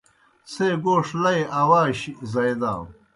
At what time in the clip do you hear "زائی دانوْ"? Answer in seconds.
2.31-2.85